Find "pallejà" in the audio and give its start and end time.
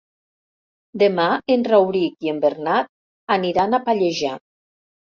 3.89-4.37